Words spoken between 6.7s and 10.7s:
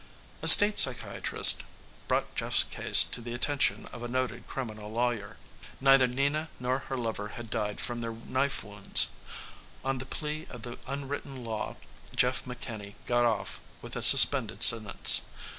her lover had died from their knife wounds. On the plea of